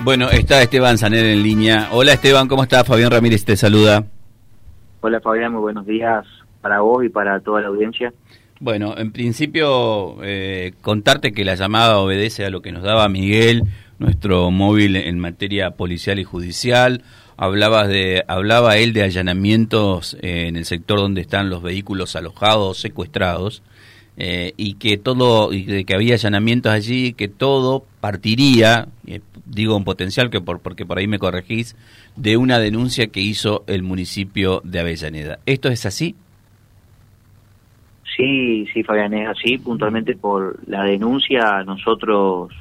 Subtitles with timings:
[0.00, 1.88] Bueno, está Esteban Saner en línea.
[1.90, 2.86] Hola Esteban, ¿cómo estás?
[2.86, 4.04] Fabián Ramírez te saluda.
[5.00, 6.24] Hola Fabián, muy buenos días
[6.60, 8.12] para vos y para toda la audiencia.
[8.60, 13.64] Bueno, en principio eh, contarte que la llamada obedece a lo que nos daba Miguel,
[13.98, 17.02] nuestro móvil en materia policial y judicial.
[17.36, 22.78] Hablabas de, hablaba él de allanamientos eh, en el sector donde están los vehículos alojados,
[22.78, 23.62] secuestrados.
[24.20, 29.76] Eh, y que todo, y de que había allanamientos allí, que todo partiría, eh, digo
[29.76, 31.76] en potencial, que por, porque por ahí me corregís,
[32.16, 35.38] de una denuncia que hizo el municipio de Avellaneda.
[35.46, 36.14] ¿Esto es así?
[38.16, 39.58] Sí, sí, Fabián, es así.
[39.58, 42.52] Puntualmente por la denuncia, nosotros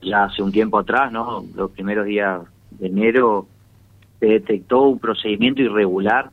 [0.00, 1.44] ya hace un tiempo atrás, ¿no?
[1.54, 3.46] Los primeros días de enero,
[4.20, 6.30] se detectó un procedimiento irregular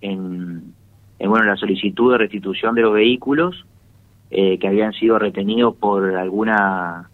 [0.00, 0.74] en,
[1.18, 3.66] en bueno, la solicitud de restitución de los vehículos
[4.30, 7.10] eh, que habían sido retenidos por alguna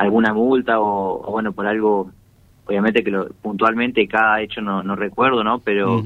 [0.00, 2.10] alguna multa o, bueno por algo
[2.66, 6.02] obviamente que lo, puntualmente cada hecho no, no recuerdo no pero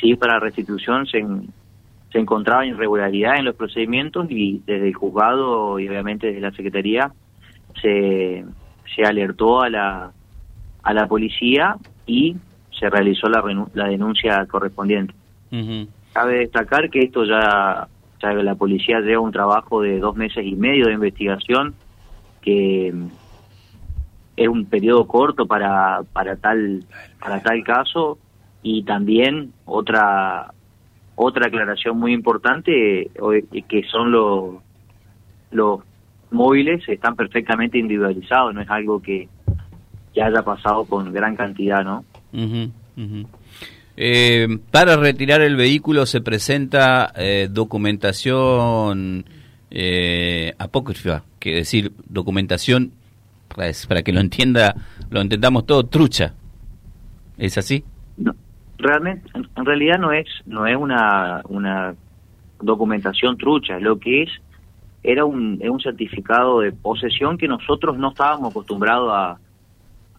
[0.00, 1.24] sí para restitución se
[2.12, 7.12] se encontraba irregularidad en los procedimientos y desde el juzgado y obviamente desde la secretaría
[7.82, 8.44] se
[8.94, 10.12] se alertó a la
[10.82, 12.36] a la policía y
[12.78, 13.42] se realizó la,
[13.74, 15.14] la denuncia correspondiente.
[16.12, 17.88] Cabe destacar que esto ya,
[18.22, 21.74] ya la policía lleva un trabajo de dos meses y medio de investigación,
[22.40, 22.94] que
[24.38, 26.84] es un periodo corto para, para tal
[27.20, 28.18] para tal caso.
[28.62, 30.52] Y también otra
[31.14, 33.10] otra aclaración muy importante
[33.68, 34.54] que son los
[35.50, 35.80] los
[36.30, 39.28] móviles están perfectamente individualizados no es algo que,
[40.14, 42.04] ya haya pasado con gran cantidad no
[43.96, 49.24] eh, para retirar el vehículo se presenta eh, documentación
[49.70, 52.92] eh, apócrifa, que decir, documentación,
[53.58, 54.72] pues, para que lo entienda,
[55.10, 56.32] lo entendamos todo, trucha.
[57.36, 57.82] ¿Es así?
[58.16, 58.32] No,
[58.78, 61.92] realmente, en realidad no es, no es una, una
[62.60, 64.30] documentación trucha, lo que es
[65.02, 69.38] era un, es un certificado de posesión que nosotros no estábamos acostumbrados a,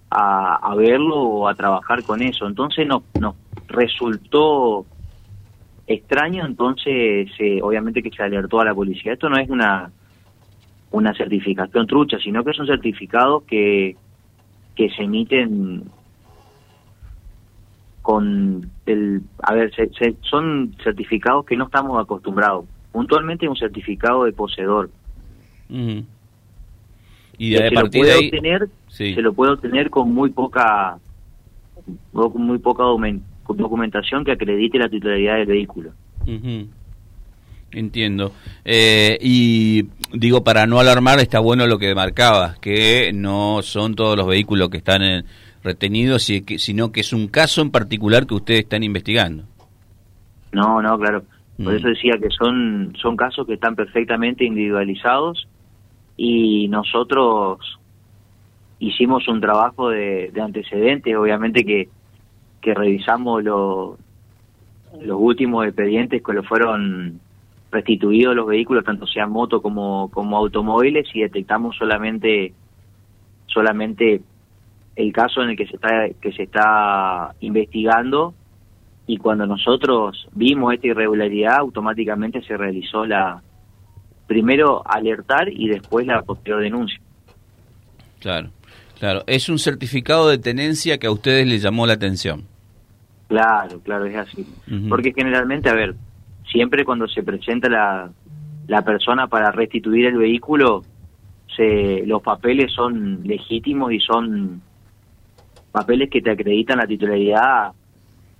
[0.09, 2.45] a, verlo o a trabajar con eso.
[2.45, 3.35] Entonces nos, nos
[3.69, 4.85] resultó
[5.87, 7.29] extraño, entonces
[7.61, 9.13] obviamente que se alertó a la policía.
[9.13, 9.93] Esto no es una
[10.91, 13.95] una certificación trucha, sino que es un certificado que,
[14.75, 15.83] que se emiten
[18.01, 19.21] con el...
[19.43, 19.71] A ver,
[20.21, 22.65] son certificados que no estamos acostumbrados.
[22.91, 24.89] Puntualmente es un certificado de poseedor.
[27.37, 28.31] Y de, partir de ahí...
[28.87, 30.97] Se lo puede obtener con muy poca
[32.11, 35.91] muy poca documentación que acredite la titularidad del vehículo.
[37.71, 38.31] Entiendo.
[38.65, 44.17] Eh, y digo, para no alarmar, está bueno lo que marcabas, que no son todos
[44.17, 45.25] los vehículos que están
[45.63, 49.43] retenidos, sino que es un caso en particular que ustedes están investigando.
[50.51, 51.23] No, no, claro.
[51.57, 51.77] Por mm.
[51.77, 55.47] eso decía que son, son casos que están perfectamente individualizados
[56.17, 57.59] y nosotros
[58.79, 61.89] hicimos un trabajo de, de antecedentes, obviamente que
[62.61, 63.97] que revisamos los
[65.09, 67.19] últimos expedientes que lo fueron
[67.71, 72.53] restituidos los vehículos, tanto sean moto como, como automóviles, y detectamos solamente
[73.47, 74.21] solamente
[74.95, 78.33] el caso en el que se está que se está investigando
[79.07, 83.41] y cuando nosotros vimos esta irregularidad automáticamente se realizó la
[84.27, 86.99] primero alertar y después la posterior denuncia.
[88.19, 88.51] Claro.
[88.99, 92.43] Claro, es un certificado de tenencia que a ustedes les llamó la atención.
[93.29, 94.45] Claro, claro, es así.
[94.89, 95.95] Porque generalmente, a ver,
[96.51, 98.11] siempre cuando se presenta la,
[98.67, 100.83] la persona para restituir el vehículo,
[101.55, 104.61] se, los papeles son legítimos y son
[105.71, 107.71] papeles que te acreditan la titularidad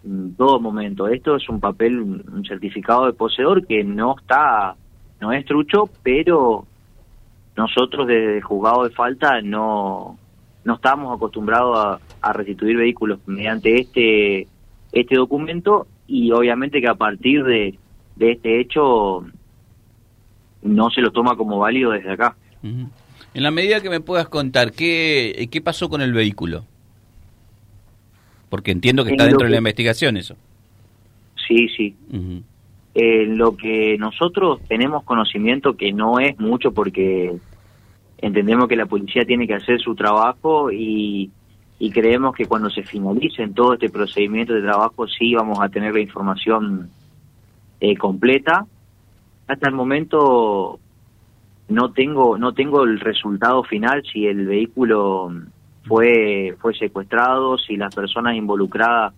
[0.03, 1.07] en todo momento.
[1.07, 4.75] Esto es un papel, un certificado de poseedor que no está,
[5.19, 6.65] no es trucho, pero
[7.59, 10.17] nosotros desde el juzgado de falta no
[10.63, 14.47] no estamos acostumbrados a, restituir vehículos mediante este
[14.91, 17.77] este documento y obviamente que a partir de,
[18.19, 19.25] de este hecho
[20.61, 22.35] no se lo toma como válido desde acá.
[22.61, 22.91] En
[23.43, 26.65] la medida que me puedas contar, ¿qué, qué pasó con el vehículo?
[28.49, 30.35] Porque entiendo que está dentro de la investigación eso.
[31.47, 31.95] Sí, sí.
[32.93, 37.37] En lo que nosotros tenemos conocimiento, que no es mucho porque
[38.17, 41.31] entendemos que la policía tiene que hacer su trabajo y,
[41.93, 45.93] creemos que cuando se finalice en todo este procedimiento de trabajo sí vamos a tener
[45.93, 46.89] la información
[47.79, 48.65] eh, completa.
[49.47, 50.79] Hasta el momento
[51.69, 55.31] no tengo no tengo el resultado final si el vehículo
[55.85, 59.13] fue fue secuestrado, si las personas involucradas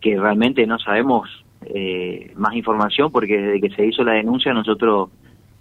[0.00, 1.28] que realmente no sabemos
[1.66, 5.10] eh, más información porque desde que se hizo la denuncia nosotros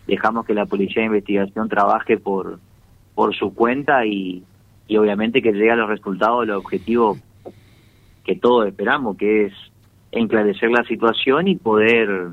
[0.05, 2.59] dejamos que la policía de investigación trabaje por
[3.15, 4.43] por su cuenta y,
[4.87, 7.17] y obviamente que llegue a los resultados del objetivo
[8.23, 9.53] que todos esperamos, que es
[10.13, 12.29] enclarecer la situación y poder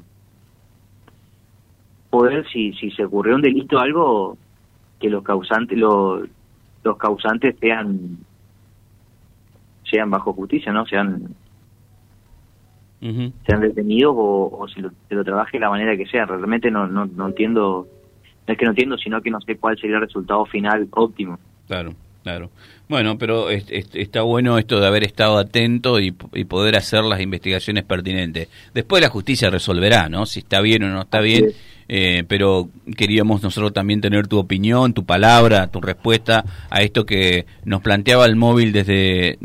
[2.10, 4.38] poder si si se ocurrió un delito o algo
[4.98, 6.28] que los causantes los
[6.82, 8.18] los causantes sean
[9.84, 11.34] sean bajo justicia no sean
[13.00, 16.26] sean detenidos o, o se, lo, se lo trabaje de la manera que sea.
[16.26, 17.88] Realmente no, no no entiendo
[18.46, 21.38] no es que no entiendo sino que no sé cuál sería el resultado final óptimo.
[21.66, 21.92] Claro
[22.22, 22.50] Claro.
[22.88, 28.48] Bueno, pero está bueno esto de haber estado atento y, poder hacer las investigaciones pertinentes.
[28.74, 30.26] Después la justicia resolverá, ¿no?
[30.26, 31.52] Si está bien o no está bien.
[31.92, 37.46] Eh, pero queríamos nosotros también tener tu opinión, tu palabra, tu respuesta a esto que
[37.64, 39.38] nos planteaba el móvil desde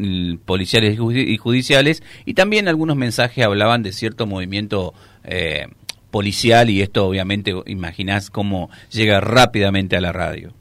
[0.45, 2.03] policiales y judiciales.
[2.25, 4.93] Y también algunos mensajes hablaban de cierto movimiento.
[5.23, 5.67] Eh,
[6.11, 10.53] policial y esto obviamente imaginás cómo llega rápidamente a la radio.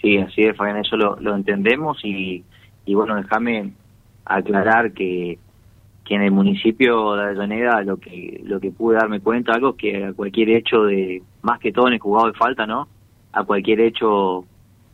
[0.00, 2.42] Sí, así es, Fabián, eso lo, entendemos y,
[2.86, 3.72] y bueno, déjame
[4.24, 5.38] aclarar que,
[6.04, 10.06] que en el municipio de Avellaneda lo que lo que pude darme cuenta algo que
[10.06, 12.88] a cualquier hecho de más que todo en el jugado de falta no
[13.32, 14.44] a cualquier hecho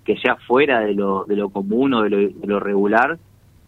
[0.04, 3.18] que sea fuera de lo de lo común o de lo, de lo regular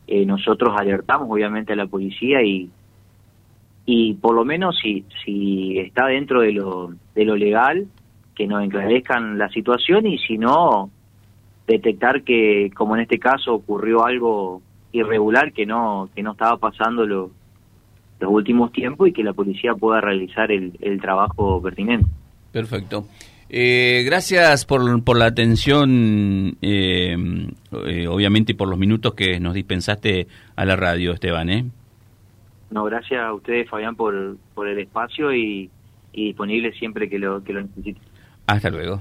[0.06, 2.70] eh, nosotros alertamos obviamente a la policía y
[3.87, 7.87] y por lo menos si si está dentro de lo de lo legal
[8.34, 10.91] que nos enclarezcan la situación y si no
[11.69, 17.06] detectar que, como en este caso, ocurrió algo irregular que no que no estaba pasando
[17.06, 17.31] los
[18.20, 22.06] últimos tiempos y que la policía pueda realizar el, el trabajo pertinente.
[22.50, 23.06] Perfecto.
[23.50, 27.17] Eh, gracias por, por la atención, eh,
[27.87, 30.26] eh, obviamente, y por los minutos que nos dispensaste
[30.56, 31.49] a la radio, Esteban.
[31.49, 31.65] ¿eh?
[32.70, 35.70] No, gracias a ustedes, Fabián, por, por el espacio y,
[36.12, 38.00] y disponible siempre que lo, que lo necesite.
[38.47, 39.00] Hasta luego